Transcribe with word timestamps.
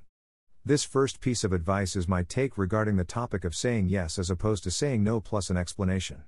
This 0.64 0.86
first 0.86 1.20
piece 1.20 1.44
of 1.44 1.52
advice 1.52 1.98
is 1.98 2.08
my 2.08 2.24
take 2.24 2.58
regarding 2.58 2.96
the 2.96 3.04
topic 3.04 3.44
of 3.44 3.54
saying 3.54 3.90
yes 3.90 4.18
as 4.18 4.30
opposed 4.30 4.64
to 4.64 4.72
saying 4.72 5.04
no 5.04 5.20
plus 5.20 5.50
an 5.50 5.58
explanation. 5.58 6.24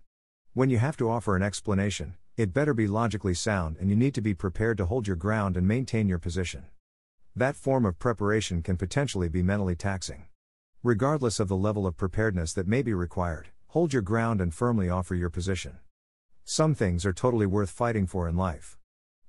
When 0.53 0.69
you 0.69 0.77
have 0.77 0.97
to 0.97 1.09
offer 1.09 1.37
an 1.37 1.43
explanation, 1.43 2.15
it 2.35 2.53
better 2.53 2.73
be 2.73 2.87
logically 2.87 3.35
sound 3.35 3.77
and 3.79 3.89
you 3.89 3.95
need 3.95 4.13
to 4.15 4.21
be 4.21 4.33
prepared 4.33 4.77
to 4.79 4.85
hold 4.85 5.07
your 5.07 5.15
ground 5.15 5.55
and 5.55 5.65
maintain 5.65 6.09
your 6.09 6.19
position. 6.19 6.65
That 7.37 7.55
form 7.55 7.85
of 7.85 7.97
preparation 7.97 8.61
can 8.61 8.75
potentially 8.75 9.29
be 9.29 9.41
mentally 9.41 9.75
taxing. 9.77 10.25
Regardless 10.83 11.39
of 11.39 11.47
the 11.47 11.55
level 11.55 11.87
of 11.87 11.95
preparedness 11.95 12.51
that 12.51 12.67
may 12.67 12.81
be 12.81 12.93
required, 12.93 13.47
hold 13.67 13.93
your 13.93 14.01
ground 14.01 14.41
and 14.41 14.53
firmly 14.53 14.89
offer 14.89 15.15
your 15.15 15.29
position. 15.29 15.77
Some 16.43 16.75
things 16.75 17.05
are 17.05 17.13
totally 17.13 17.45
worth 17.45 17.69
fighting 17.69 18.07
for 18.07 18.27
in 18.27 18.35
life. 18.35 18.78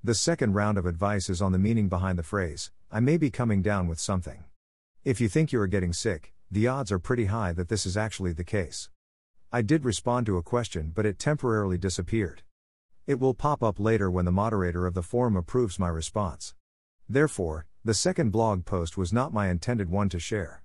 The 0.03 0.15
second 0.15 0.55
round 0.55 0.79
of 0.79 0.87
advice 0.87 1.29
is 1.29 1.43
on 1.43 1.53
the 1.53 1.59
meaning 1.59 1.91
behind 1.91 2.19
the 2.19 2.23
phrase, 2.23 2.71
I 2.91 3.01
may 3.01 3.19
be 3.19 3.31
coming 3.31 3.61
down 3.61 3.87
with 3.87 4.01
something. 4.01 4.45
If 5.05 5.21
you 5.21 5.29
think 5.29 5.53
you 5.53 5.61
are 5.61 5.67
getting 5.67 5.93
sick, 5.93 6.33
the 6.51 6.69
odds 6.69 6.91
are 6.91 6.99
pretty 6.99 7.27
high 7.27 7.53
that 7.53 7.69
this 7.69 7.85
is 7.85 7.99
actually 7.99 8.33
the 8.33 8.43
case. 8.43 8.89
I 9.53 9.61
did 9.61 9.85
respond 9.85 10.25
to 10.25 10.39
a 10.39 10.43
question, 10.43 10.91
but 10.95 11.05
it 11.05 11.19
temporarily 11.19 11.77
disappeared. 11.77 12.41
It 13.07 13.21
will 13.21 13.35
pop 13.35 13.63
up 13.63 13.79
later 13.79 14.11
when 14.11 14.25
the 14.25 14.33
moderator 14.33 14.87
of 14.87 14.95
the 14.95 15.03
forum 15.03 15.37
approves 15.37 15.79
my 15.79 15.89
response. 15.89 16.55
Therefore, 17.07 17.67
the 17.85 17.93
second 17.93 18.33
blog 18.33 18.65
post 18.65 18.97
was 18.97 19.13
not 19.13 19.35
my 19.35 19.51
intended 19.51 19.91
one 19.91 20.09
to 20.09 20.19
share. 20.19 20.63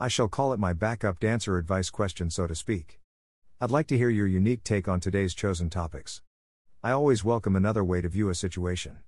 I 0.00 0.08
shall 0.08 0.26
call 0.26 0.52
it 0.52 0.58
my 0.58 0.72
backup 0.72 1.20
dancer 1.20 1.58
advice 1.58 1.90
question, 1.90 2.28
so 2.28 2.48
to 2.48 2.56
speak. 2.56 2.98
I'd 3.60 3.70
like 3.70 3.86
to 3.86 3.96
hear 3.96 4.10
your 4.10 4.26
unique 4.26 4.64
take 4.64 4.88
on 4.88 4.98
today's 4.98 5.32
chosen 5.32 5.70
topics. 5.70 6.22
I 6.84 6.90
always 6.90 7.24
welcome 7.24 7.56
another 7.56 7.82
way 7.82 8.02
to 8.02 8.10
view 8.10 8.28
a 8.28 8.34
situation. 8.34 8.98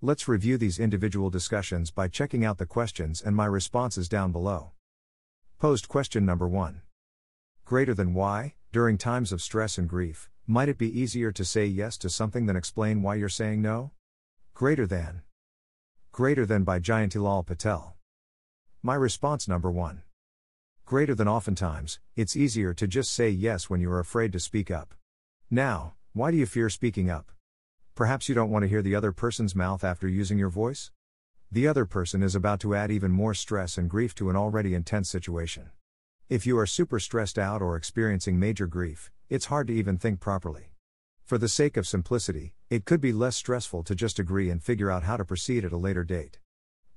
Let's 0.00 0.26
review 0.26 0.56
these 0.56 0.78
individual 0.78 1.28
discussions 1.28 1.90
by 1.90 2.08
checking 2.08 2.46
out 2.46 2.56
the 2.56 2.64
questions 2.64 3.20
and 3.20 3.36
my 3.36 3.44
responses 3.44 4.08
down 4.08 4.32
below. 4.32 4.70
Posed 5.58 5.86
question 5.86 6.24
number 6.24 6.48
1. 6.48 6.80
Greater 7.66 7.92
than 7.92 8.14
why, 8.14 8.54
during 8.72 8.96
times 8.96 9.32
of 9.32 9.42
stress 9.42 9.76
and 9.76 9.86
grief, 9.86 10.30
might 10.46 10.70
it 10.70 10.78
be 10.78 10.98
easier 10.98 11.30
to 11.30 11.44
say 11.44 11.66
yes 11.66 11.98
to 11.98 12.08
something 12.08 12.46
than 12.46 12.56
explain 12.56 13.02
why 13.02 13.16
you're 13.16 13.28
saying 13.28 13.60
no? 13.60 13.90
Greater 14.54 14.86
than. 14.86 15.20
Greater 16.12 16.46
than 16.46 16.64
by 16.64 16.80
Jayantilal 16.80 17.44
Patel. 17.44 17.96
My 18.82 18.94
response 18.94 19.46
number 19.46 19.70
1. 19.70 20.00
Greater 20.86 21.14
than 21.14 21.28
oftentimes, 21.28 21.98
it's 22.16 22.34
easier 22.34 22.72
to 22.72 22.86
just 22.88 23.12
say 23.12 23.28
yes 23.28 23.68
when 23.68 23.82
you 23.82 23.90
are 23.92 24.00
afraid 24.00 24.32
to 24.32 24.40
speak 24.40 24.70
up. 24.70 24.94
Now, 25.50 25.96
why 26.12 26.32
do 26.32 26.36
you 26.36 26.46
fear 26.46 26.68
speaking 26.68 27.08
up? 27.08 27.30
Perhaps 27.94 28.28
you 28.28 28.34
don't 28.34 28.50
want 28.50 28.64
to 28.64 28.68
hear 28.68 28.82
the 28.82 28.96
other 28.96 29.12
person's 29.12 29.54
mouth 29.54 29.84
after 29.84 30.08
using 30.08 30.38
your 30.38 30.48
voice? 30.48 30.90
The 31.52 31.68
other 31.68 31.86
person 31.86 32.20
is 32.20 32.34
about 32.34 32.58
to 32.60 32.74
add 32.74 32.90
even 32.90 33.12
more 33.12 33.32
stress 33.32 33.78
and 33.78 33.88
grief 33.88 34.12
to 34.16 34.28
an 34.28 34.34
already 34.34 34.74
intense 34.74 35.08
situation. 35.08 35.70
If 36.28 36.46
you 36.46 36.58
are 36.58 36.66
super 36.66 36.98
stressed 36.98 37.38
out 37.38 37.62
or 37.62 37.76
experiencing 37.76 38.40
major 38.40 38.66
grief, 38.66 39.12
it's 39.28 39.46
hard 39.46 39.68
to 39.68 39.72
even 39.72 39.98
think 39.98 40.18
properly. 40.18 40.72
For 41.22 41.38
the 41.38 41.48
sake 41.48 41.76
of 41.76 41.86
simplicity, 41.86 42.54
it 42.70 42.84
could 42.84 43.00
be 43.00 43.12
less 43.12 43.36
stressful 43.36 43.84
to 43.84 43.94
just 43.94 44.18
agree 44.18 44.50
and 44.50 44.60
figure 44.60 44.90
out 44.90 45.04
how 45.04 45.16
to 45.16 45.24
proceed 45.24 45.64
at 45.64 45.70
a 45.70 45.76
later 45.76 46.02
date. 46.02 46.40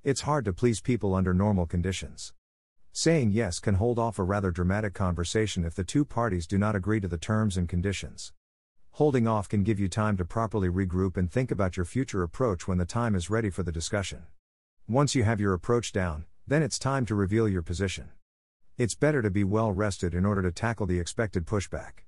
It's 0.03 0.21
hard 0.21 0.43
to 0.45 0.53
please 0.53 0.81
people 0.81 1.13
under 1.13 1.35
normal 1.35 1.67
conditions. 1.67 2.33
Saying 2.91 3.29
yes 3.29 3.59
can 3.59 3.75
hold 3.75 3.99
off 3.99 4.17
a 4.17 4.23
rather 4.23 4.49
dramatic 4.49 4.95
conversation 4.95 5.63
if 5.63 5.75
the 5.75 5.83
two 5.83 6.03
parties 6.03 6.47
do 6.47 6.57
not 6.57 6.75
agree 6.75 6.99
to 6.99 7.07
the 7.07 7.19
terms 7.19 7.57
and 7.57 7.69
conditions. 7.69 8.33
Holding 8.97 9.27
off 9.27 9.49
can 9.49 9.63
give 9.63 9.79
you 9.79 9.89
time 9.89 10.17
to 10.17 10.23
properly 10.23 10.69
regroup 10.69 11.17
and 11.17 11.31
think 11.31 11.49
about 11.49 11.75
your 11.75 11.83
future 11.83 12.21
approach 12.21 12.67
when 12.67 12.77
the 12.77 12.85
time 12.85 13.15
is 13.15 13.27
ready 13.27 13.49
for 13.49 13.63
the 13.63 13.71
discussion. 13.71 14.27
Once 14.87 15.15
you 15.15 15.23
have 15.23 15.39
your 15.39 15.55
approach 15.55 15.91
down, 15.91 16.25
then 16.45 16.61
it's 16.61 16.77
time 16.77 17.03
to 17.07 17.15
reveal 17.15 17.47
your 17.47 17.63
position. 17.63 18.09
It's 18.77 18.93
better 18.93 19.23
to 19.23 19.31
be 19.31 19.43
well 19.43 19.71
rested 19.71 20.13
in 20.13 20.27
order 20.27 20.43
to 20.43 20.51
tackle 20.51 20.85
the 20.85 20.99
expected 20.99 21.47
pushback. 21.47 22.05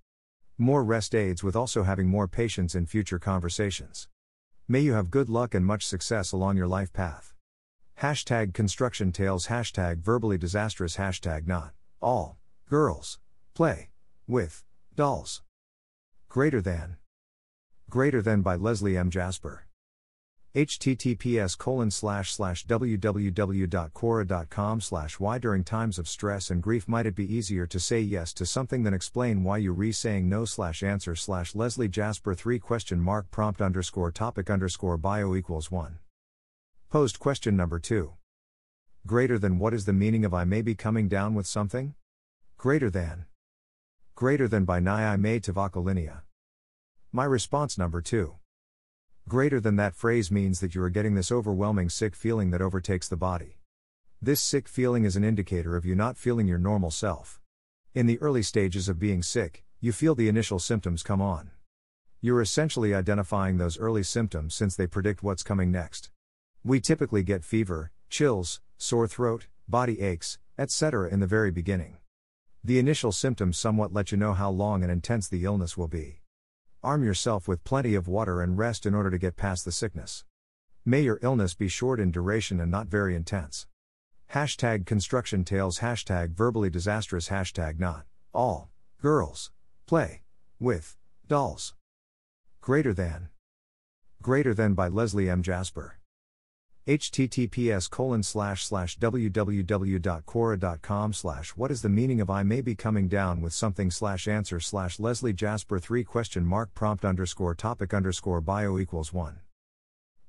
More 0.60 0.84
rest 0.84 1.16
aids 1.16 1.44
with 1.44 1.56
also 1.56 1.82
having 1.82 2.08
more 2.08 2.28
patience 2.28 2.76
in 2.76 2.86
future 2.86 3.18
conversations. 3.18 4.08
May 4.68 4.82
you 4.82 4.94
have 4.94 5.10
good 5.10 5.28
luck 5.28 5.56
and 5.56 5.66
much 5.66 5.88
success 5.88 6.34
along 6.34 6.56
your 6.56 6.68
life 6.68 6.94
path. 6.94 7.34
Hashtag 8.00 8.54
construction 8.54 9.12
tales, 9.12 9.48
hashtag 9.48 10.04
verbally 10.04 10.38
disastrous, 10.38 10.98
hashtag 10.98 11.48
not 11.48 11.74
all 12.00 12.38
girls 12.70 13.18
play 13.56 13.90
with 14.28 14.64
dolls. 14.96 15.42
Greater 16.36 16.60
than. 16.60 16.98
Greater 17.90 18.22
than 18.22 18.42
by 18.42 18.58
Leslie 18.58 18.98
M. 18.98 19.10
Jasper. 19.10 19.68
https 20.54 21.58
colon 21.58 21.90
slash 21.90 22.34
slash 22.34 22.68
www.quora.com 22.68 24.82
slash 24.82 25.18
why 25.18 25.38
during 25.38 25.64
times 25.64 25.98
of 25.98 26.10
stress 26.10 26.52
and 26.52 26.62
grief 26.62 26.90
might 26.90 27.06
it 27.06 27.16
be 27.16 27.34
easier 27.34 27.66
to 27.66 27.80
say 27.80 28.02
yes 28.02 28.34
to 28.34 28.46
something 28.46 28.84
than 28.84 28.94
explain 28.94 29.46
why 29.46 29.60
you 29.60 29.72
re 29.72 29.94
saying 29.94 30.28
no 30.28 30.44
slash 30.44 30.84
answer 30.84 31.16
slash 31.16 31.56
Leslie 31.56 31.88
Jasper 31.88 32.36
3 32.36 32.60
question 32.60 33.00
mark 33.00 33.32
prompt 33.32 33.62
underscore 33.62 34.12
topic 34.12 34.50
underscore 34.50 34.98
bio 34.98 35.36
equals 35.36 35.72
1. 35.72 36.00
Posed 36.90 37.18
question 37.18 37.56
number 37.56 37.80
2. 37.80 38.12
Greater 39.08 39.40
than 39.40 39.58
what 39.58 39.74
is 39.74 39.86
the 39.86 39.94
meaning 39.94 40.26
of 40.26 40.34
I 40.34 40.44
may 40.44 40.62
be 40.62 40.76
coming 40.76 41.08
down 41.08 41.34
with 41.34 41.48
something? 41.48 41.96
Greater 42.58 42.90
than. 42.90 43.26
Greater 44.16 44.50
than 44.50 44.66
by 44.66 44.82
Nyai 44.82 45.18
May 45.18 45.40
Tavakalinia. 45.40 46.25
My 47.16 47.24
response 47.24 47.78
number 47.78 48.02
2. 48.02 48.36
Greater 49.30 49.62
than 49.62 49.78
that 49.78 49.96
phrase 49.96 50.30
means 50.30 50.60
that 50.60 50.76
you 50.76 50.84
are 50.84 50.90
getting 50.90 51.16
this 51.16 51.32
overwhelming 51.32 51.88
sick 51.88 52.14
feeling 52.14 52.50
that 52.50 52.62
overtakes 52.62 53.08
the 53.08 53.16
body. 53.16 53.62
This 54.22 54.42
sick 54.42 54.68
feeling 54.68 55.06
is 55.06 55.16
an 55.16 55.24
indicator 55.24 55.78
of 55.78 55.86
you 55.86 55.96
not 55.96 56.18
feeling 56.18 56.46
your 56.46 56.58
normal 56.58 56.92
self. 56.92 57.40
In 57.94 58.06
the 58.06 58.20
early 58.20 58.44
stages 58.44 58.90
of 58.90 59.00
being 59.00 59.24
sick, 59.24 59.64
you 59.80 59.94
feel 59.94 60.14
the 60.14 60.28
initial 60.28 60.60
symptoms 60.60 61.04
come 61.04 61.22
on. 61.22 61.52
You're 62.20 62.42
essentially 62.42 62.94
identifying 62.94 63.60
those 63.60 63.80
early 63.80 64.04
symptoms 64.04 64.54
since 64.54 64.76
they 64.76 64.86
predict 64.86 65.24
what's 65.24 65.42
coming 65.42 65.72
next. 65.72 66.10
We 66.66 66.82
typically 66.82 67.24
get 67.24 67.46
fever, 67.46 67.94
chills, 68.10 68.60
sore 68.78 69.08
throat, 69.08 69.48
body 69.70 70.02
aches, 70.02 70.38
etc. 70.60 71.10
in 71.10 71.22
the 71.22 71.28
very 71.28 71.50
beginning. 71.50 71.96
The 72.62 72.78
initial 72.78 73.14
symptoms 73.14 73.58
somewhat 73.58 73.94
let 73.94 74.12
you 74.12 74.18
know 74.18 74.34
how 74.34 74.50
long 74.50 74.84
and 74.84 74.92
intense 74.92 75.30
the 75.30 75.46
illness 75.46 75.78
will 75.78 75.88
be. 75.88 76.20
Arm 76.86 77.04
yourself 77.04 77.48
with 77.48 77.64
plenty 77.64 77.96
of 77.96 78.08
water 78.08 78.44
and 78.44 78.60
rest 78.60 78.86
in 78.86 78.94
order 78.94 79.10
to 79.10 79.18
get 79.18 79.36
past 79.36 79.66
the 79.66 79.72
sickness. 79.72 80.24
May 80.86 81.02
your 81.02 81.18
illness 81.24 81.56
be 81.56 81.68
short 81.68 82.00
in 82.00 82.12
duration 82.12 82.60
and 82.60 82.70
not 82.70 82.86
very 82.86 83.16
intense. 83.16 83.66
Hashtag 84.34 84.86
construction 84.86 85.44
tales, 85.44 85.80
hashtag 85.80 86.36
verbally 86.36 86.70
disastrous, 86.70 87.30
hashtag 87.30 87.80
not 87.80 88.06
all 88.36 88.70
girls 89.02 89.50
play 89.88 90.22
with 90.60 90.96
dolls. 91.28 91.74
Greater 92.62 92.94
than. 92.94 93.30
Greater 94.22 94.54
than 94.54 94.76
by 94.76 94.88
Leslie 94.88 95.28
M. 95.28 95.42
Jasper 95.42 95.98
https 96.88 97.90
colon 97.90 98.22
slash 98.22 98.64
slash 98.64 99.00
www.quora.com 99.00 101.14
slash 101.14 101.50
what 101.52 101.72
is 101.72 101.82
the 101.82 101.90
meaning 101.90 102.22
of 102.22 102.30
I 102.30 102.44
may 102.44 102.62
be 102.62 102.76
coming 102.76 103.08
down 103.08 103.42
with 103.42 103.54
something 103.54 103.90
slash 103.90 104.28
answer 104.28 104.60
slash 104.60 105.00
Leslie 105.00 105.34
Jasper 105.34 105.80
3 105.80 106.04
question 106.04 106.46
mark 106.46 106.76
prompt 106.76 107.04
underscore 107.04 107.56
topic 107.56 107.92
underscore 107.92 108.40
bio 108.40 108.78
equals 108.78 109.12
1. 109.12 109.40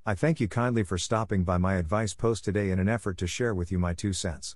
I 0.03 0.15
thank 0.15 0.39
you 0.39 0.47
kindly 0.47 0.81
for 0.81 0.97
stopping 0.97 1.43
by 1.43 1.59
my 1.59 1.75
advice 1.75 2.15
post 2.15 2.43
today 2.43 2.71
in 2.71 2.79
an 2.79 2.89
effort 2.89 3.19
to 3.19 3.27
share 3.27 3.53
with 3.53 3.71
you 3.71 3.77
my 3.77 3.93
two 3.93 4.13
cents. 4.13 4.55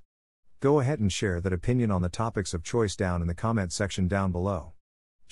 go 0.59 0.80
ahead 0.80 1.00
and 1.00 1.13
share 1.13 1.39
that 1.39 1.54
opinion 1.54 1.92
on 1.92 2.01
the 2.01 2.09
topics 2.09 2.56
of 2.56 2.63
choice 2.63 2.95
down 2.95 3.21
in 3.21 3.27
the 3.27 3.36
comment 3.36 3.71
section 3.71 4.07
down 4.07 4.31
below. 4.31 4.74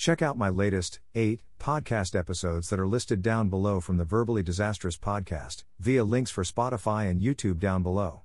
Check 0.00 0.22
out 0.22 0.38
my 0.38 0.48
latest, 0.48 0.98
8 1.14 1.42
podcast 1.58 2.18
episodes 2.18 2.70
that 2.70 2.80
are 2.80 2.88
listed 2.88 3.20
down 3.20 3.50
below 3.50 3.80
from 3.80 3.98
the 3.98 4.04
Verbally 4.06 4.42
Disastrous 4.42 4.96
podcast, 4.96 5.64
via 5.78 6.04
links 6.04 6.30
for 6.30 6.42
Spotify 6.42 7.10
and 7.10 7.20
YouTube 7.20 7.58
down 7.58 7.82
below. 7.82 8.22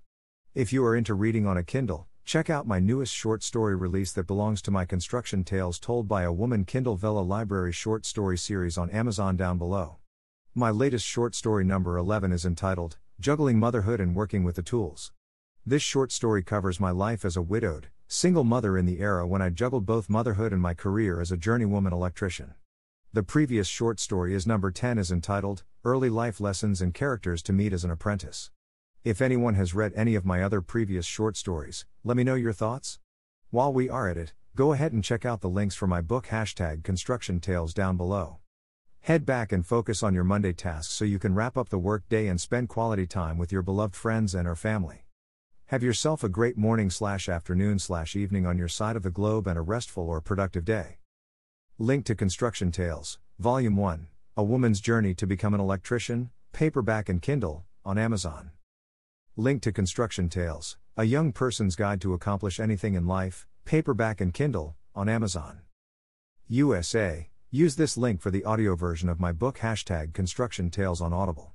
If 0.54 0.72
you 0.72 0.86
are 0.86 0.95
into 0.95 1.13
reading 1.13 1.45
on 1.45 1.57
a 1.57 1.63
Kindle, 1.63 2.07
check 2.24 2.50
out 2.50 2.66
my 2.66 2.80
newest 2.80 3.13
short 3.13 3.44
story 3.44 3.75
release 3.75 4.13
that 4.13 4.25
belongs 4.25 4.62
to 4.62 4.72
my 4.72 4.86
Construction 4.86 5.44
Tales 5.44 5.77
Told 5.77 6.07
by 6.07 6.24
a 6.24 6.31
Woman 6.31 6.63
Kindle 6.63 6.95
Vella 6.95 7.19
Library 7.19 7.74
short 7.74 8.06
story 8.06 8.38
series 8.38 8.77
on 8.77 8.89
Amazon 8.92 9.36
down 9.36 9.57
below. 9.57 9.98
My 10.54 10.69
latest 10.69 11.06
short 11.06 11.36
story 11.36 11.66
number 11.66 11.98
11 11.98 12.31
is 12.31 12.45
entitled, 12.45 12.95
Juggling 13.19 13.60
Motherhood 13.60 14.00
and 14.00 14.16
Working 14.16 14.45
with 14.45 14.56
the 14.56 14.63
Tools. 14.63 15.12
This 15.66 15.81
short 15.81 16.13
story 16.13 16.42
covers 16.42 16.80
my 16.80 16.92
life 16.92 17.25
as 17.25 17.36
a 17.36 17.42
widowed, 17.42 17.89
single 18.07 18.43
mother 18.43 18.77
in 18.77 18.85
the 18.85 18.99
era 18.99 19.25
when 19.25 19.41
I 19.41 19.49
juggled 19.49 19.85
both 19.85 20.09
motherhood 20.09 20.53
and 20.53 20.61
my 20.61 20.73
career 20.73 21.19
as 21.19 21.31
a 21.31 21.37
journeywoman 21.37 21.91
electrician. 21.91 22.53
The 23.13 23.23
previous 23.23 23.67
short 23.67 23.99
story 23.99 24.35
is 24.35 24.45
number 24.45 24.69
10 24.71 24.97
is 24.99 25.11
entitled, 25.11 25.63
Early 25.83 26.09
Life 26.09 26.39
Lessons 26.39 26.81
and 26.81 26.93
Characters 26.93 27.41
to 27.43 27.53
Meet 27.53 27.73
as 27.73 27.83
an 27.83 27.91
Apprentice. 27.91 28.51
If 29.03 29.21
anyone 29.21 29.55
has 29.55 29.73
read 29.73 29.93
any 29.95 30.15
of 30.15 30.25
my 30.25 30.43
other 30.43 30.61
previous 30.61 31.05
short 31.05 31.35
stories, 31.35 31.85
let 32.03 32.15
me 32.15 32.23
know 32.23 32.35
your 32.35 32.53
thoughts. 32.53 32.99
While 33.49 33.73
we 33.73 33.89
are 33.89 34.07
at 34.09 34.17
it, 34.17 34.33
go 34.55 34.73
ahead 34.73 34.93
and 34.93 35.03
check 35.03 35.25
out 35.25 35.41
the 35.41 35.49
links 35.49 35.75
for 35.75 35.87
my 35.87 36.01
book 36.01 36.27
hashtag 36.27 36.83
construction 36.83 37.39
tales 37.39 37.73
down 37.73 37.97
below. 37.97 38.37
Head 39.01 39.25
back 39.25 39.51
and 39.51 39.65
focus 39.65 40.03
on 40.03 40.13
your 40.13 40.23
Monday 40.23 40.53
tasks 40.53 40.93
so 40.93 41.05
you 41.05 41.19
can 41.19 41.35
wrap 41.35 41.57
up 41.57 41.69
the 41.69 41.79
workday 41.79 42.27
and 42.27 42.39
spend 42.39 42.69
quality 42.69 43.07
time 43.07 43.37
with 43.37 43.51
your 43.51 43.61
beloved 43.61 43.95
friends 43.95 44.35
and 44.35 44.47
or 44.47 44.55
family. 44.55 45.04
Have 45.69 45.81
yourself 45.81 46.23
a 46.23 46.29
great 46.29 46.59
morning 46.59 46.91
slash 46.91 47.27
afternoon 47.27 47.79
slash 47.79 48.15
evening 48.15 48.45
on 48.45 48.56
your 48.56 48.67
side 48.67 48.95
of 48.95 49.01
the 49.01 49.09
globe 49.09 49.47
and 49.47 49.57
a 49.57 49.63
restful 49.63 50.07
or 50.07 50.21
productive 50.21 50.63
day. 50.63 51.00
Link 51.79 52.06
to 52.06 52.13
Construction 52.13 52.71
Tales, 52.71 53.17
Volume 53.39 53.75
1 53.75 54.07
A 54.38 54.44
Woman's 54.44 54.79
Journey 54.79 55.15
to 55.15 55.25
Become 55.25 55.56
an 55.56 55.59
Electrician, 55.59 56.29
paperback 56.53 57.09
and 57.09 57.19
Kindle, 57.19 57.65
on 57.83 57.97
Amazon. 57.97 58.51
Link 59.35 59.63
to 59.63 59.71
Construction 59.71 60.29
Tales, 60.29 60.77
A 60.97 61.03
Young 61.03 61.31
Person's 61.31 61.75
Guide 61.75 62.00
to 62.01 62.13
Accomplish 62.13 62.59
Anything 62.59 62.94
in 62.94 63.07
Life, 63.07 63.47
paperback 63.65 64.21
and 64.21 64.35
Kindle, 64.35 64.75
on 64.94 65.09
Amazon. 65.09 65.62
USA, 66.47 67.31
use 67.50 67.75
this 67.75 67.97
link 67.97 68.21
for 68.21 68.29
the 68.29 68.44
audio 68.44 68.75
version 68.75 69.09
of 69.09 69.19
my 69.19 69.31
book 69.31 69.57
hashtag 69.57 70.13
Construction 70.13 70.69
Tales 70.69 71.01
on 71.01 71.12
Audible 71.12 71.54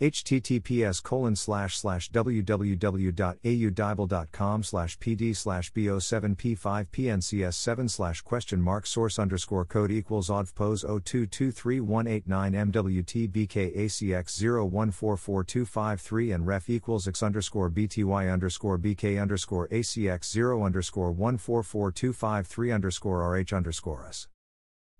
https 0.00 1.02
colon 1.02 1.36
slash 1.36 1.78
slash 1.78 2.10
www.audible.com 2.10 4.62
slash 4.62 4.98
pd 4.98 5.36
slash 5.36 5.72
bo7p5 5.72 6.86
pncs7 6.88 7.90
slash 7.90 8.22
question 8.22 8.60
mark 8.60 8.86
source 8.86 9.18
underscore 9.18 9.64
code 9.64 9.90
equals 9.90 10.28
oddpose 10.28 10.84
02231889 10.84 12.24
mwt 12.26 13.30
bkacx 13.30 14.42
0144253 14.42 16.34
and 16.34 16.46
ref 16.46 16.68
equals 16.68 17.08
x 17.08 17.22
underscore 17.22 17.70
bty 17.70 18.32
underscore 18.32 18.78
bk 18.78 19.20
underscore 19.20 19.68
acx 19.68 20.30
0 20.30 20.64
underscore 20.64 21.12
144253 21.12 22.72
underscore 22.72 23.38
rh 23.38 23.52
underscore 23.52 24.04
us. 24.04 24.28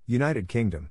United 0.07 0.49
Kingdom, 0.49 0.91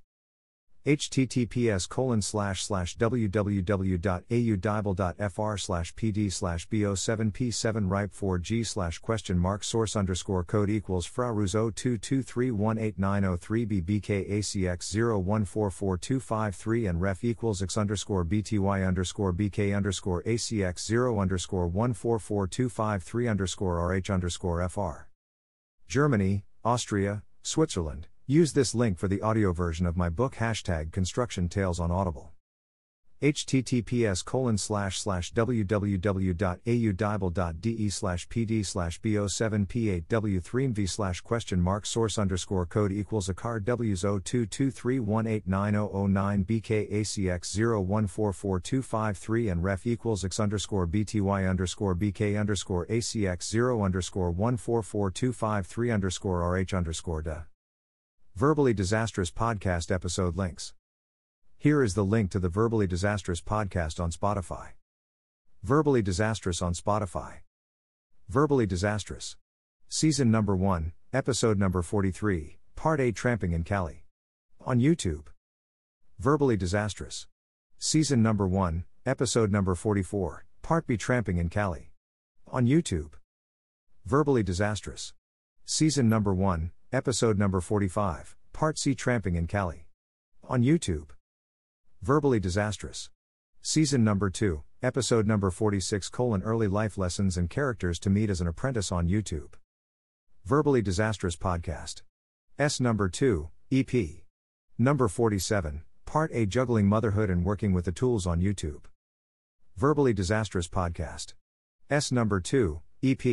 https 0.84 1.88
colon 1.88 2.20
slash 2.20 2.62
slash 2.62 2.98
www.audible.fr 2.98 5.56
slash 5.56 5.94
pd 5.94 6.30
slash 6.30 6.68
bo7p7 6.68 7.90
ripe 7.90 8.12
4g 8.12 8.66
slash 8.66 8.98
question 8.98 9.38
mark 9.38 9.64
source 9.64 9.96
underscore 9.96 10.44
code 10.44 10.68
equals 10.68 11.08
fraruz 11.08 11.54
0223189003 11.54 13.82
bbkacx 13.82 14.94
0144253 14.94 16.90
and 16.90 17.00
ref 17.00 17.24
equals 17.24 17.62
x 17.62 17.78
underscore 17.78 18.26
bty 18.26 18.86
underscore 18.86 19.32
bk 19.32 19.74
underscore 19.74 20.22
acx 20.24 20.80
0 20.80 21.18
underscore 21.18 21.66
144253 21.66 23.28
underscore 23.28 23.94
rh 23.94 24.10
underscore 24.10 24.68
fr. 24.68 25.07
Germany, 25.88 26.44
Austria, 26.64 27.22
Switzerland. 27.42 28.08
Use 28.26 28.52
this 28.52 28.74
link 28.74 28.98
for 28.98 29.08
the 29.08 29.22
audio 29.22 29.54
version 29.54 29.86
of 29.86 29.96
my 29.96 30.10
book 30.10 30.34
hashtag 30.34 30.92
construction 30.92 31.48
tales 31.48 31.80
on 31.80 31.90
Audible. 31.90 32.34
Https 33.20 34.24
colon 34.24 34.56
slash 34.56 35.00
slash 35.00 35.32
www.audible.de 35.32 37.90
slash 37.90 38.28
pd 38.28 38.64
slash 38.64 39.00
bo7p8w3mv 39.00 40.88
slash 40.88 41.20
question 41.22 41.60
mark 41.60 41.84
source 41.84 42.16
underscore 42.16 42.64
code 42.64 42.92
equals 42.92 43.28
a 43.28 43.34
card 43.34 43.64
w's 43.64 44.04
0223189009 44.04 46.46
bkacx 46.46 47.58
0144253 47.58 49.50
and 49.50 49.64
ref 49.64 49.84
equals 49.84 50.24
x 50.24 50.38
underscore 50.38 50.86
bty 50.86 51.50
underscore 51.50 51.96
bk 51.96 52.38
underscore 52.38 52.86
acx 52.86 53.48
0 53.48 53.82
underscore 53.82 54.30
144253 54.30 55.90
underscore 55.90 56.56
rh 56.56 56.72
underscore 56.72 57.22
da. 57.22 57.40
Verbally 58.36 58.72
Disastrous 58.72 59.32
Podcast 59.32 59.90
episode 59.90 60.36
links. 60.36 60.72
Here 61.60 61.82
is 61.82 61.94
the 61.94 62.04
link 62.04 62.30
to 62.30 62.38
the 62.38 62.48
Verbally 62.48 62.86
Disastrous 62.86 63.40
podcast 63.40 63.98
on 63.98 64.12
Spotify. 64.12 64.68
Verbally 65.62 66.02
Disastrous 66.02 66.62
on 66.62 66.72
Spotify. 66.72 67.38
Verbally 68.28 68.64
Disastrous. 68.64 69.36
Season 69.88 70.30
number 70.30 70.54
1, 70.54 70.92
episode 71.12 71.58
number 71.58 71.82
43, 71.82 72.58
Part 72.76 73.00
A 73.00 73.10
Tramping 73.10 73.52
in 73.52 73.64
Cali. 73.64 74.04
On 74.64 74.78
YouTube. 74.78 75.26
Verbally 76.18 76.56
Disastrous. 76.56 77.26
Season 77.78 78.22
number 78.22 78.46
1, 78.46 78.84
episode 79.04 79.50
number 79.50 79.74
44, 79.74 80.46
Part 80.62 80.86
B 80.86 80.96
Tramping 80.96 81.38
in 81.38 81.48
Cali. 81.48 81.90
On 82.46 82.66
YouTube. 82.66 83.14
Verbally 84.06 84.44
Disastrous. 84.44 85.12
Season 85.64 86.08
number 86.08 86.32
1, 86.32 86.70
Episode 86.90 87.36
number 87.36 87.60
45, 87.60 88.34
Part 88.54 88.78
C 88.78 88.94
Tramping 88.94 89.34
in 89.34 89.46
Cali. 89.46 89.88
On 90.48 90.62
YouTube. 90.62 91.08
Verbally 92.02 92.38
Disastrous. 92.38 93.10
Season 93.60 94.04
number 94.04 94.30
2, 94.30 94.62
Episode 94.80 95.26
number 95.26 95.50
46 95.50 96.08
colon 96.10 96.42
Early 96.44 96.68
Life 96.68 96.96
Lessons 96.96 97.36
and 97.36 97.50
Characters 97.50 97.98
to 97.98 98.08
Meet 98.08 98.30
as 98.30 98.40
an 98.40 98.46
Apprentice 98.46 98.92
on 98.92 99.08
YouTube. 99.08 99.54
Verbally 100.44 100.80
Disastrous 100.80 101.34
Podcast. 101.34 102.02
S 102.56 102.78
number 102.78 103.08
2, 103.08 103.48
EP. 103.72 103.92
Number 104.78 105.08
47, 105.08 105.82
Part 106.06 106.30
A 106.32 106.46
Juggling 106.46 106.86
Motherhood 106.86 107.28
and 107.28 107.44
Working 107.44 107.72
with 107.72 107.86
the 107.86 107.92
Tools 107.92 108.28
on 108.28 108.40
YouTube. 108.40 108.82
Verbally 109.76 110.12
Disastrous 110.12 110.68
Podcast. 110.68 111.34
S 111.90 112.12
number 112.12 112.38
2, 112.38 112.80
EP. 113.02 113.24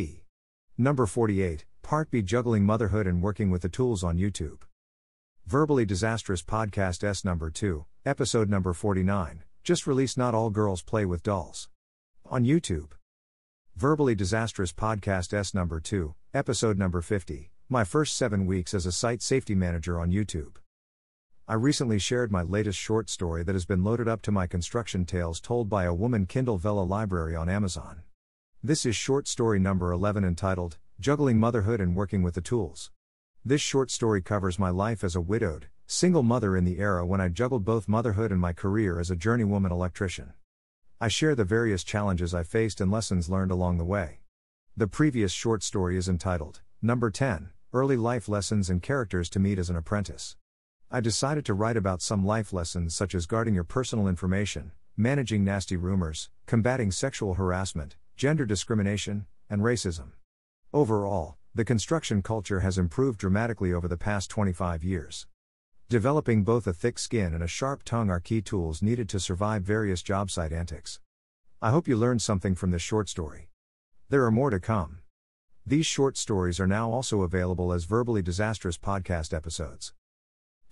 Number 0.76 1.06
48, 1.06 1.64
Part 1.82 2.10
B 2.10 2.20
Juggling 2.20 2.64
Motherhood 2.64 3.06
and 3.06 3.22
Working 3.22 3.52
with 3.52 3.62
the 3.62 3.68
Tools 3.68 4.02
on 4.02 4.18
YouTube. 4.18 4.62
Verbally 5.46 5.84
Disastrous 5.84 6.42
Podcast 6.42 7.04
S 7.04 7.24
number 7.24 7.50
2, 7.50 7.86
episode 8.06 8.48
number 8.48 8.72
49, 8.72 9.42
just 9.64 9.84
released 9.84 10.16
Not 10.16 10.32
All 10.32 10.48
Girls 10.48 10.80
Play 10.80 11.04
with 11.04 11.24
Dolls. 11.24 11.68
On 12.26 12.44
YouTube. 12.44 12.92
Verbally 13.74 14.14
Disastrous 14.14 14.72
Podcast 14.72 15.34
S 15.34 15.52
number 15.52 15.80
2, 15.80 16.14
episode 16.32 16.78
number 16.78 17.02
50, 17.02 17.50
my 17.68 17.82
first 17.82 18.16
seven 18.16 18.46
weeks 18.46 18.74
as 18.74 18.86
a 18.86 18.92
site 18.92 19.22
safety 19.22 19.56
manager 19.56 19.98
on 19.98 20.12
YouTube. 20.12 20.58
I 21.48 21.54
recently 21.54 21.98
shared 21.98 22.30
my 22.30 22.42
latest 22.42 22.78
short 22.78 23.10
story 23.10 23.42
that 23.42 23.56
has 23.56 23.66
been 23.66 23.82
loaded 23.82 24.06
up 24.06 24.22
to 24.22 24.30
my 24.30 24.46
construction 24.46 25.04
tales 25.04 25.40
told 25.40 25.68
by 25.68 25.82
a 25.82 25.92
woman 25.92 26.26
Kindle 26.26 26.58
Vella 26.58 26.84
library 26.84 27.34
on 27.34 27.48
Amazon. 27.48 28.02
This 28.62 28.86
is 28.86 28.94
short 28.94 29.26
story 29.26 29.58
number 29.58 29.90
11 29.90 30.24
entitled, 30.24 30.78
Juggling 31.00 31.40
Motherhood 31.40 31.80
and 31.80 31.96
Working 31.96 32.22
with 32.22 32.36
the 32.36 32.40
Tools. 32.40 32.92
This 33.44 33.60
short 33.60 33.90
story 33.90 34.22
covers 34.22 34.60
my 34.60 34.70
life 34.70 35.02
as 35.02 35.16
a 35.16 35.20
widowed, 35.20 35.66
single 35.88 36.24
mother 36.24 36.56
in 36.56 36.64
the 36.64 36.80
era 36.80 37.06
when 37.06 37.20
I 37.20 37.28
juggled 37.28 37.64
both 37.64 37.86
motherhood 37.86 38.32
and 38.32 38.40
my 38.40 38.52
career 38.52 38.98
as 38.98 39.08
a 39.08 39.16
journeywoman 39.16 39.70
electrician. 39.70 40.32
I 41.00 41.06
share 41.06 41.36
the 41.36 41.44
various 41.44 41.84
challenges 41.84 42.34
I 42.34 42.42
faced 42.42 42.80
and 42.80 42.90
lessons 42.90 43.30
learned 43.30 43.52
along 43.52 43.78
the 43.78 43.84
way. 43.84 44.18
The 44.76 44.88
previous 44.88 45.30
short 45.30 45.62
story 45.62 45.96
is 45.96 46.08
entitled, 46.08 46.60
Number 46.82 47.10
10 47.10 47.50
Early 47.72 47.96
Life 47.96 48.28
Lessons 48.28 48.68
and 48.68 48.82
Characters 48.82 49.30
to 49.30 49.38
Meet 49.38 49.60
as 49.60 49.70
an 49.70 49.76
Apprentice. 49.76 50.34
I 50.90 51.00
decided 51.00 51.44
to 51.46 51.54
write 51.54 51.76
about 51.76 52.02
some 52.02 52.26
life 52.26 52.52
lessons 52.52 52.94
such 52.94 53.14
as 53.14 53.26
guarding 53.26 53.54
your 53.54 53.64
personal 53.64 54.08
information, 54.08 54.72
managing 54.96 55.44
nasty 55.44 55.76
rumors, 55.76 56.30
combating 56.46 56.90
sexual 56.90 57.34
harassment, 57.34 57.94
gender 58.16 58.44
discrimination, 58.44 59.26
and 59.48 59.62
racism. 59.62 60.12
Overall, 60.72 61.36
the 61.54 61.64
construction 61.64 62.22
culture 62.22 62.60
has 62.60 62.76
improved 62.76 63.20
dramatically 63.20 63.72
over 63.72 63.86
the 63.86 63.96
past 63.96 64.30
25 64.30 64.82
years. 64.82 65.26
Developing 65.88 66.42
both 66.42 66.66
a 66.66 66.72
thick 66.72 66.98
skin 66.98 67.32
and 67.32 67.44
a 67.44 67.46
sharp 67.46 67.84
tongue 67.84 68.10
are 68.10 68.18
key 68.18 68.42
tools 68.42 68.82
needed 68.82 69.08
to 69.08 69.20
survive 69.20 69.62
various 69.62 70.02
job 70.02 70.32
site 70.32 70.52
antics. 70.52 70.98
I 71.62 71.70
hope 71.70 71.86
you 71.86 71.96
learned 71.96 72.22
something 72.22 72.56
from 72.56 72.72
this 72.72 72.82
short 72.82 73.08
story. 73.08 73.50
There 74.08 74.24
are 74.24 74.32
more 74.32 74.50
to 74.50 74.58
come. 74.58 74.98
These 75.64 75.86
short 75.86 76.16
stories 76.16 76.58
are 76.58 76.66
now 76.66 76.90
also 76.90 77.22
available 77.22 77.72
as 77.72 77.84
verbally 77.84 78.20
disastrous 78.20 78.76
podcast 78.76 79.32
episodes. 79.32 79.92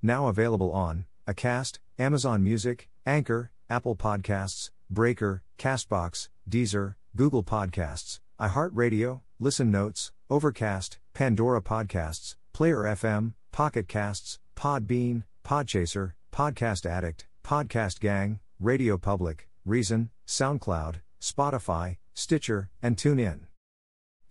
Now 0.00 0.28
available 0.28 0.70
on 0.70 1.06
Acast, 1.26 1.80
Amazon 1.98 2.44
Music, 2.44 2.88
Anchor, 3.04 3.50
Apple 3.68 3.96
Podcasts, 3.96 4.70
Breaker, 4.88 5.42
Castbox, 5.58 6.28
Deezer, 6.48 6.94
Google 7.16 7.42
Podcasts, 7.42 8.20
iHeartRadio, 8.40 9.22
Listen 9.40 9.72
Notes, 9.72 10.12
Overcast, 10.30 11.00
Pandora 11.14 11.60
Podcasts, 11.60 12.36
Player 12.52 12.84
FM, 12.84 13.32
Pocket 13.50 13.88
Casts, 13.88 14.38
Podbean, 14.54 15.24
Podchaser, 15.44 16.14
Podcast 16.32 16.86
Addict, 16.86 17.26
Podcast 17.44 18.00
Gang, 18.00 18.40
Radio 18.58 18.96
Public, 18.96 19.46
Reason, 19.66 20.08
SoundCloud, 20.26 21.02
Spotify, 21.20 21.98
Stitcher, 22.14 22.70
and 22.82 22.96
TuneIn. 22.96 23.40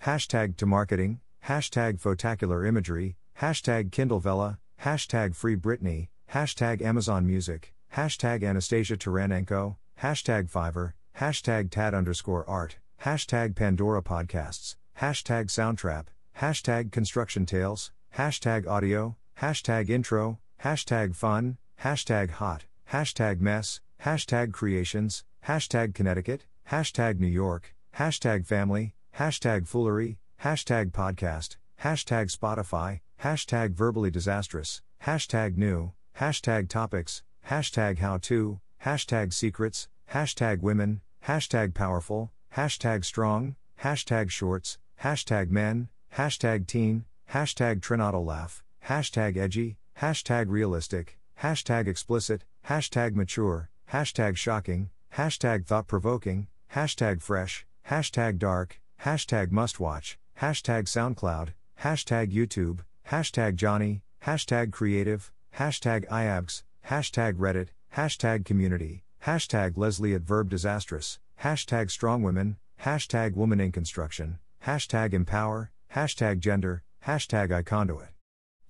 Hashtag 0.03 0.57
to 0.57 0.65
marketing, 0.65 1.19
hashtag 1.45 2.01
photacular 2.01 2.67
imagery, 2.67 3.15
hashtag 3.39 3.91
Kindle 3.91 4.19
Vella, 4.19 4.57
hashtag 4.81 5.35
Free 5.35 5.55
Britney, 5.55 6.07
hashtag 6.33 6.81
Amazon 6.81 7.27
Music, 7.27 7.75
hashtag 7.95 8.43
Anastasia 8.43 8.97
Taranenko, 8.97 9.75
hashtag 10.01 10.49
Fiverr, 10.49 10.93
hashtag 11.19 11.69
Tad 11.69 11.93
underscore 11.93 12.49
art, 12.49 12.77
hashtag 13.03 13.55
Pandora 13.55 14.01
Podcasts, 14.01 14.77
hashtag 14.99 15.45
Soundtrap, 15.45 16.05
hashtag 16.39 16.91
Construction 16.91 17.45
Tales, 17.45 17.91
hashtag 18.17 18.65
Audio, 18.65 19.15
hashtag 19.39 19.89
Intro, 19.89 20.39
hashtag 20.63 21.15
Fun, 21.15 21.57
hashtag 21.81 22.31
Hot, 22.31 22.65
hashtag 22.91 23.39
Mess, 23.39 23.81
hashtag 24.03 24.51
Creations, 24.51 25.23
hashtag 25.47 25.93
Connecticut, 25.93 26.45
hashtag 26.69 27.19
New 27.19 27.27
York, 27.27 27.73
hashtag 27.97 28.45
Family, 28.45 28.95
hashtag 29.17 29.67
Foolery, 29.67 30.17
hashtag 30.43 30.91
Podcast, 30.91 31.57
hashtag 31.81 32.35
Spotify, 32.35 32.99
hashtag 33.21 33.73
Verbally 33.73 34.11
Disastrous, 34.11 34.81
hashtag 35.05 35.57
New, 35.57 35.91
hashtag 36.19 36.69
Topics, 36.69 37.23
hashtag 37.49 37.99
How 37.99 38.17
To, 38.17 38.59
hashtag 38.83 39.33
Secrets, 39.33 39.87
hashtag 40.11 40.61
Women, 40.61 41.01
hashtag 41.27 41.73
Powerful, 41.73 42.31
hashtag 42.55 43.05
Strong, 43.05 43.55
hashtag 43.81 44.29
Shorts, 44.29 44.77
hashtag 45.03 45.49
Men, 45.49 45.89
hashtag 46.15 46.67
Teen, 46.67 47.05
hashtag 47.31 47.81
Trinato 47.81 48.23
Laugh, 48.25 48.63
hashtag 48.87 49.37
Edgy, 49.37 49.77
hashtag 50.01 50.45
Realistic, 50.49 51.17
hashtag 51.41 51.87
Explicit, 51.87 52.43
hashtag 52.67 53.15
Mature, 53.15 53.69
hashtag 53.91 54.35
Shocking, 54.35 54.89
hashtag 55.15 55.65
Thought 55.65 55.87
Provoking, 55.87 56.47
hashtag 56.73 57.21
Fresh, 57.21 57.65
hashtag 57.89 58.37
Dark, 58.37 58.79
hashtag 59.03 59.51
Mustwatch, 59.51 60.17
hashtag 60.41 60.83
SoundCloud, 60.83 61.49
hashtag 61.81 62.31
YouTube, 62.31 62.79
hashtag 63.09 63.55
Johnny, 63.55 64.01
hashtag 64.25 64.71
Creative, 64.71 65.31
hashtag 65.57 66.07
IABS, 66.07 66.63
hashtag 66.87 67.33
Reddit, 67.35 67.69
hashtag 67.95 68.45
Community, 68.45 69.03
hashtag 69.25 69.77
Leslie 69.77 70.15
at 70.15 70.21
Verb 70.21 70.49
Disastrous, 70.49 71.19
hashtag 71.41 71.91
Strong 71.91 72.23
Women, 72.23 72.57
hashtag 72.83 73.35
Woman 73.35 73.59
in 73.59 73.71
Construction, 73.71 74.39
hashtag 74.65 75.13
Empower, 75.13 75.71
hashtag 75.93 76.39
Gender, 76.39 76.83
hashtag 77.05 77.49
iConduit, 77.49 78.12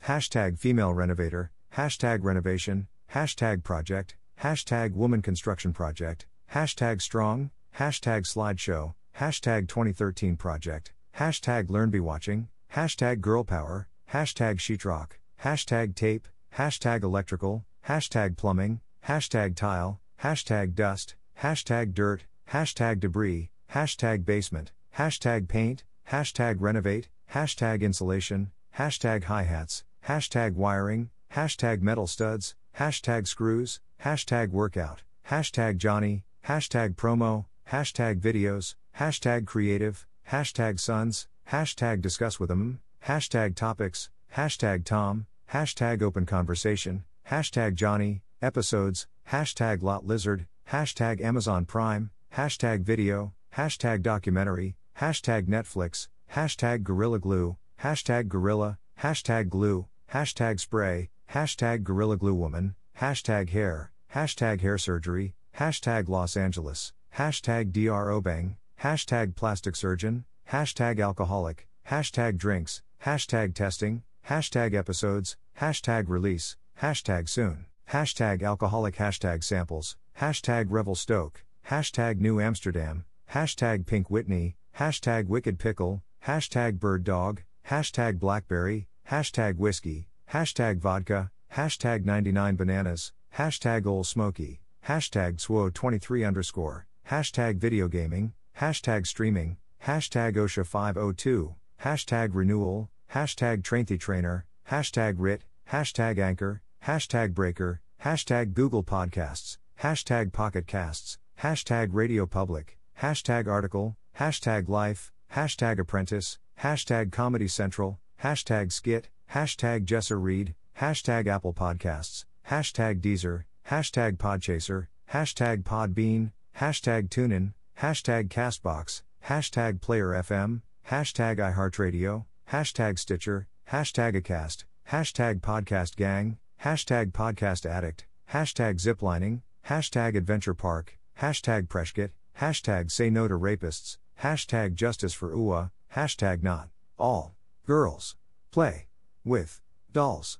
hashtag 0.07 0.59
Female 0.59 0.93
Renovator, 0.93 1.51
hashtag 1.75 2.23
Renovation, 2.23 2.87
hashtag 3.13 3.63
Project, 3.63 4.15
hashtag 4.41 4.93
Woman 4.93 5.21
Construction 5.21 5.71
Project, 5.71 6.25
hashtag 6.53 7.01
Strong, 7.01 7.51
hashtag 7.77 8.25
Slideshow, 8.25 8.95
hashtag 9.17 9.69
2013 9.69 10.35
Project, 10.35 10.91
hashtag 11.17 11.67
LearnBeWatching, 11.67 12.47
hashtag 12.73 13.21
Girl 13.21 13.45
Power, 13.45 13.87
hashtag 14.11 14.57
Sheetrock, 14.57 15.11
hashtag 15.41 15.95
Tape, 15.95 16.27
hashtag 16.57 17.03
Electrical, 17.03 17.63
hashtag 17.87 18.35
Plumbing, 18.35 18.81
hashtag 19.07 19.55
Tile, 19.55 20.01
hashtag 20.21 20.75
Dust, 20.75 21.15
hashtag 21.41 21.93
Dirt, 21.93 22.25
hashtag 22.51 22.99
Debris, 22.99 23.51
hashtag 23.73 24.25
Basement, 24.25 24.73
hashtag 24.97 25.47
Paint, 25.47 25.85
hashtag 26.11 26.57
Renovate, 26.59 27.07
hashtag 27.33 27.81
Insulation, 27.81 28.51
hashtag 28.77 29.23
Hi-Hats, 29.25 29.83
hashtag 30.07 30.55
Wiring, 30.55 31.09
hashtag 31.33 31.81
Metal 31.81 32.07
Studs, 32.07 32.55
hashtag 32.77 33.25
Screws, 33.25 33.79
hashtag 34.03 34.49
Workout, 34.49 35.03
hashtag 35.29 35.77
Johnny, 35.77 36.25
hashtag 36.45 36.95
Promo, 36.95 37.45
hashtag 37.71 38.19
Videos, 38.19 38.75
hashtag 38.99 39.45
Creative, 39.45 40.05
hashtag 40.29 40.79
Sons, 40.79 41.27
hashtag 41.49 42.01
Discuss 42.01 42.39
with 42.39 42.49
them, 42.49 42.81
hashtag 43.05 43.55
Topics, 43.55 44.09
hashtag 44.35 44.83
Tom, 44.83 45.25
hashtag 45.51 46.01
Open 46.01 46.25
Conversation, 46.25 47.05
hashtag 47.29 47.75
Johnny, 47.75 48.23
Episodes, 48.41 49.07
hashtag 49.31 49.81
Lot 49.81 50.05
Lizard, 50.05 50.47
hashtag 50.69 51.21
Amazon 51.21 51.63
Prime, 51.65 52.11
hashtag 52.35 52.81
Video, 52.83 53.33
hashtag 53.55 54.01
Documentary, 54.01 54.75
hashtag 54.99 55.47
Netflix, 55.47 56.09
hashtag 56.33 56.83
Gorilla 56.83 57.19
Glue, 57.19 57.55
hashtag 57.81 58.27
Gorilla, 58.27 58.77
hashtag 59.01 59.49
Glue, 59.49 59.87
hashtag 60.13 60.59
Spray, 60.59 61.09
hashtag 61.31 61.83
Gorilla 61.83 62.17
Glue 62.17 62.35
Woman, 62.35 62.75
hashtag 63.01 63.49
Hair, 63.49 63.91
hashtag 64.13 64.61
Hair 64.61 64.77
Surgery, 64.77 65.33
hashtag 65.57 66.07
Los 66.07 66.37
Angeles, 66.37 66.93
hashtag 67.17 67.71
DR 67.71 68.09
Obeng, 68.11 68.57
hashtag 68.79 69.35
Plastic 69.35 69.75
Surgeon, 69.75 70.25
hashtag 70.51 71.01
Alcoholic, 71.01 71.67
hashtag 71.89 72.37
Drinks, 72.37 72.83
hashtag 73.03 73.55
Testing, 73.55 74.03
hashtag 74.29 74.75
Episodes, 74.75 75.35
hashtag 75.59 76.07
Release, 76.07 76.57
hashtag 76.79 77.27
Soon, 77.27 77.65
hashtag 77.89 78.43
Alcoholic, 78.43 78.97
hashtag 78.97 79.43
Samples, 79.43 79.97
hashtag 80.19 80.67
Revel 80.69 80.93
Stoke, 80.93 81.43
hashtag 81.69 82.19
New 82.19 82.39
Amsterdam, 82.39 83.03
hashtag 83.31 83.87
Pink 83.87 84.11
Whitney, 84.11 84.57
hashtag 84.77 85.25
Wicked 85.25 85.57
Pickle, 85.57 86.03
hashtag 86.27 86.79
Bird 86.79 87.03
Dog, 87.03 87.41
hashtag 87.67 88.19
Blackberry, 88.19 88.87
hashtag 89.09 89.57
Whiskey, 89.57 90.07
hashtag 90.31 90.79
Vodka, 90.79 91.31
hashtag 91.53 92.05
99 92.05 92.55
Bananas, 92.55 93.13
hashtag 93.37 93.85
Old 93.85 94.07
Smoky, 94.07 94.61
hashtag 94.87 95.37
SWO23 95.37 96.27
underscore, 96.27 96.87
hashtag 97.09 97.57
video 97.57 97.87
gaming, 97.87 98.33
hashtag 98.59 99.05
streaming, 99.05 99.57
hashtag 99.85 100.35
OSHA502, 100.35 101.55
hashtag 101.83 102.29
renewal, 102.33 102.89
hashtag 103.13 103.61
Trainthy 103.61 103.99
Trainer, 103.99 104.45
hashtag 104.69 105.15
RIT, 105.17 105.43
hashtag 105.71 106.17
Anchor, 106.19 106.61
hashtag 106.85 107.33
Breaker, 107.33 107.81
hashtag 108.03 108.53
Google 108.53 108.83
Podcasts, 108.83 109.57
hashtag 109.81 110.31
Pocket 110.31 110.67
Casts, 110.67 111.17
hashtag 111.41 111.89
Radio 111.91 112.25
Public, 112.25 112.77
hashtag 113.01 113.47
Article, 113.47 113.95
hashtag 114.17 114.69
Life, 114.69 115.11
hashtag 115.33 115.79
Apprentice, 115.79 116.39
hashtag 116.61 117.11
Comedy 117.11 117.47
Central, 117.47 117.99
hashtag 118.23 118.71
Skit, 118.71 119.09
hashtag 119.33 119.83
Jesser 119.85 120.21
Reed, 120.21 120.55
hashtag 120.79 121.27
Apple 121.27 121.53
Podcasts, 121.53 122.23
hashtag 122.49 123.01
Deezer, 123.01 123.43
hashtag 123.69 124.17
Podchaser, 124.17 124.87
hashtag 125.11 125.63
Podbean, 125.63 126.31
hashtag 126.57 127.09
TuneIn, 127.09 127.51
hashtag 127.81 128.29
Castbox, 128.29 129.01
hashtag 129.27 129.81
Player 129.81 130.11
FM, 130.11 130.61
hashtag 130.89 131.37
iHeartRadio, 131.37 132.23
hashtag 132.49 132.97
Stitcher, 132.97 133.47
hashtag 133.69 134.15
Acast, 134.15 134.63
hashtag 134.89 135.41
Podcast 135.41 135.97
Gang, 135.97 136.37
hashtag 136.63 137.11
Podcast 137.11 137.69
Addict, 137.69 138.05
hashtag 138.31 138.75
Ziplining, 138.75 139.41
hashtag 139.67 140.15
Adventure 140.15 140.53
Park, 140.53 140.97
hashtag 141.19 141.67
Preshkit, 141.67 142.11
hashtag 142.39 142.89
Say 142.89 143.09
No 143.09 143.27
to 143.27 143.33
Rapists, 143.33 143.97
hashtag 144.21 144.75
Justice 144.75 145.13
for 145.13 145.35
UA, 145.35 145.71
hashtag 145.93 146.41
Not 146.41 146.69
All 146.97 147.32
Girls. 147.65 148.15
Play. 148.51 148.87
With. 149.23 149.61
Dolls. 149.91 150.37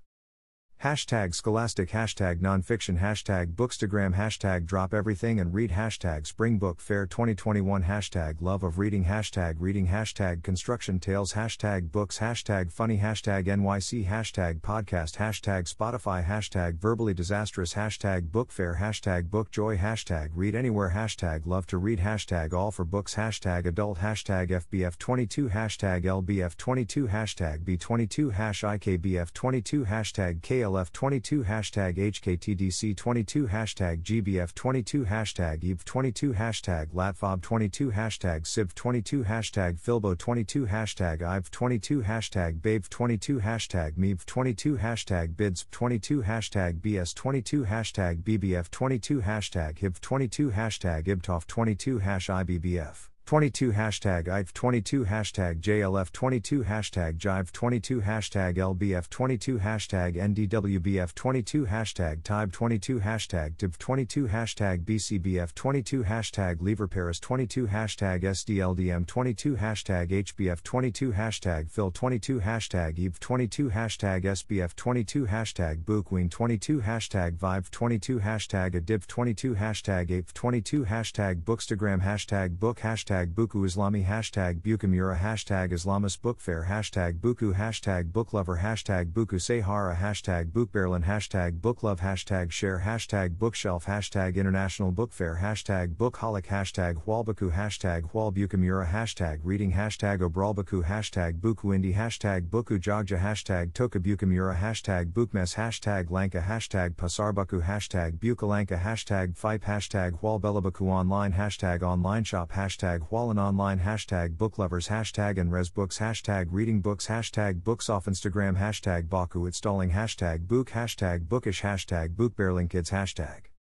Hashtag 0.83 1.33
scholastic, 1.33 1.91
hashtag 1.91 2.41
nonfiction, 2.41 2.99
hashtag 2.99 3.55
bookstagram, 3.55 4.15
hashtag 4.15 4.65
drop 4.65 4.93
everything 4.93 5.39
and 5.39 5.53
read, 5.53 5.71
hashtag 5.71 6.27
spring 6.27 6.57
book 6.57 6.81
fair 6.81 7.05
2021, 7.05 7.83
hashtag 7.83 8.41
love 8.41 8.63
of 8.63 8.77
reading, 8.77 9.05
hashtag 9.05 9.55
reading, 9.59 9.87
hashtag 9.87 10.43
construction 10.43 10.99
tales, 10.99 11.31
hashtag 11.35 11.89
books, 11.89 12.19
hashtag 12.19 12.69
funny, 12.69 12.97
hashtag 12.97 13.45
NYC, 13.45 14.05
hashtag 14.05 14.59
podcast, 14.59 15.15
hashtag 15.15 15.73
Spotify, 15.73 16.21
hashtag 16.25 16.75
verbally 16.75 17.13
disastrous, 17.13 17.75
hashtag 17.75 18.29
book 18.29 18.51
fair, 18.51 18.79
hashtag 18.81 19.31
book 19.31 19.51
joy, 19.51 19.77
hashtag 19.77 20.31
read 20.35 20.53
anywhere, 20.53 20.91
hashtag 20.93 21.43
love 21.45 21.65
to 21.65 21.77
read, 21.77 21.99
hashtag 21.99 22.51
all 22.51 22.71
for 22.71 22.83
books, 22.83 23.15
hashtag 23.15 23.65
adult, 23.65 23.99
hashtag 23.99 24.49
FBF22, 24.49 25.49
hashtag 25.49 26.03
LBF22, 26.03 27.09
hashtag 27.09 27.63
B22, 27.63 28.33
hash 28.33 28.63
IKBF22, 28.63 29.87
hashtag 29.87 30.41
KL 30.41 30.72
LF22 30.73 31.45
hashtag 31.45 31.97
HKTDC22 31.97 33.47
hashtag 33.49 34.01
GBF22 34.01 35.05
hashtag 35.05 35.59
EVE22 35.61 36.35
hashtag 36.35 36.87
LATFOB22 36.93 37.93
hashtag 37.93 38.41
SIV22 38.41 39.25
hashtag 39.25 39.79
FILBO22 39.79 40.67
hashtag 40.67 41.21
IVE22 41.21 42.03
hashtag 42.03 42.59
BAVE22 42.61 43.41
hashtag 43.41 43.93
MEVE22 43.97 44.79
hashtag 44.79 45.35
BIDS22 45.35 46.23
hashtag 46.25 46.81
BS22 46.81 47.67
hashtag 47.67 48.23
BBF22 48.23 49.21
hashtag 49.21 49.77
HIV22 49.77 50.51
hashtag 50.53 51.03
IBTOF22 51.05 52.01
hash 52.01 52.29
IBBF 52.29 53.12
22 53.25 53.71
hashtag 53.71 54.27
IVE 54.27 54.53
22 54.53 55.05
hashtag 55.05 55.61
JLF 55.61 56.11
22 56.11 56.63
hashtag 56.63 57.17
Jive 57.17 57.53
22 57.53 58.01
hashtag 58.01 58.57
LBF 58.57 59.09
22 59.09 59.59
hashtag 59.59 60.17
NDWBF 60.17 61.15
22 61.15 61.65
hashtag 61.65 62.21
TIBE 62.23 62.51
22 62.51 62.99
hashtag 62.99 63.55
TIB 63.55 63.77
22 63.77 64.27
hashtag 64.27 64.83
BCBF 64.83 65.55
22 65.55 66.03
hashtag 66.03 66.57
LeverParis 66.57 67.21
22 67.21 67.67
hashtag 67.67 68.23
SDLDM 68.23 69.07
22 69.07 69.55
hashtag 69.55 70.11
HBF 70.11 70.61
22 70.61 71.11
hashtag 71.13 71.71
Phil 71.71 71.91
22 71.91 72.41
hashtag 72.41 72.99
EVE 72.99 73.19
22 73.21 73.69
hashtag 73.69 74.25
SBF 74.25 74.75
22 74.75 75.25
hashtag 75.27 75.85
Bookween 75.85 76.29
22 76.29 76.81
hashtag 76.81 77.37
Vive 77.37 77.71
22 77.71 78.19
hashtag 78.19 78.75
ADIV 78.75 79.07
22 79.07 79.55
hashtag 79.55 80.11
APE 80.11 80.33
22 80.33 80.83
hashtag 80.83 81.41
Bookstagram 81.43 82.01
hashtag 82.01 82.59
Book 82.59 82.79
hashtag 82.81 83.12
hashtag 83.13 83.33
Buku 83.33 83.63
Islami 83.63 84.05
hashtag 84.05 84.61
Bukamura 84.61 85.17
hashtag 85.17 85.71
Islamist 85.71 86.21
Book 86.21 86.39
Fair 86.39 86.65
hashtag 86.67 87.19
Buku 87.19 87.53
hashtag 87.53 88.11
Booklover 88.11 88.59
hashtag 88.59 89.11
Buku 89.11 89.39
Sahara 89.39 89.95
hashtag 89.95 90.51
Bookberlin 90.51 91.03
hashtag 91.03 91.59
Booklove 91.59 91.99
hashtag 91.99 92.51
Share 92.51 92.81
hashtag 92.83 93.37
Bookshelf 93.37 93.85
hashtag 93.85 94.35
International 94.35 94.91
Book 94.91 95.13
Fair 95.13 95.39
hashtag 95.43 95.95
Bookholic 95.95 96.47
hashtag 96.47 96.95
Hualbaku 97.05 97.51
hashtag 97.51 98.11
Hualbukamura 98.11 98.87
hashtag 98.87 99.39
Reading 99.43 99.73
hashtag 99.73 100.19
Obralbaku 100.19 100.83
hashtag 100.83 101.39
Buku 101.39 101.75
Indie 101.75 101.93
hashtag 101.93 102.49
Buku 102.49 102.79
Jogja 102.79 103.19
hashtag 103.19 103.73
Tokabukamura 103.73 104.57
hashtag 104.57 105.13
Bookmess 105.13 105.53
hashtag 105.53 106.09
Lanka 106.09 106.41
hashtag 106.41 106.95
Pasarbaku 106.95 107.61
hashtag 107.61 108.17
Bukalanka 108.17 108.79
hashtag 108.79 109.37
Fipe 109.37 109.63
hashtag 109.65 110.19
Hualbelabaku 110.19 110.89
online 110.89 111.33
hashtag 111.33 111.83
online 111.83 112.23
shop 112.23 112.51
hashtag 112.53 113.02
Hualan 113.11 113.39
Online 113.39 113.79
hashtag 113.79 114.35
booklovers 114.35 114.89
hashtag 114.89 115.37
and 115.37 115.51
resbooks 115.51 115.99
hashtag 115.99 116.47
reading 116.49 116.81
books 116.81 117.07
hashtag 117.07 117.63
books 117.63 117.89
off 117.89 118.05
Instagram 118.05 118.57
hashtag 118.57 119.09
Baku 119.09 119.45
installing 119.45 119.91
hashtag 119.91 120.47
book 120.47 120.71
hashtag 120.71 121.27
bookish 121.27 121.61
hashtag 121.61 122.15
bookbearlingkids 122.15 122.91
hashtag 122.91 123.52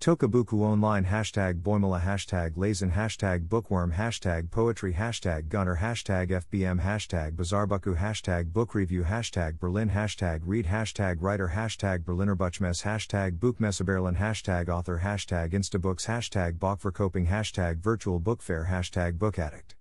Tokabuku 0.00 0.62
online 0.62 1.04
hashtag 1.04 1.60
Boimala 1.60 2.00
hashtag 2.00 2.56
Lazen 2.56 2.90
hashtag 2.90 3.50
Bookworm 3.50 3.92
hashtag 3.92 4.50
Poetry 4.50 4.94
hashtag 4.94 5.50
Gunner 5.50 5.76
hashtag 5.76 6.30
FBM 6.30 6.80
hashtag 6.80 7.36
Bazaarbuku 7.36 7.98
hashtag 7.98 8.50
Book 8.50 8.74
Review 8.74 9.04
hashtag 9.04 9.60
Berlin 9.60 9.90
hashtag 9.90 10.40
Read 10.46 10.64
hashtag 10.64 11.18
Writer 11.20 11.52
hashtag 11.54 12.04
Berlinerbuchmesse 12.04 12.82
hashtag 12.84 13.38
Buchmesseberlin 13.38 14.16
hashtag 14.16 14.70
Author 14.70 15.00
hashtag 15.04 15.52
Instabooks 15.52 16.06
hashtag 16.06 16.58
Bachverkoping 16.58 17.28
hashtag 17.28 17.76
Virtual 17.80 18.18
Book 18.18 18.40
Fair 18.40 18.68
hashtag 18.70 19.18
Book 19.18 19.38
Addict 19.38 19.74